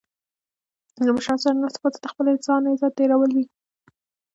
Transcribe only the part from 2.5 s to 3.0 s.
عزت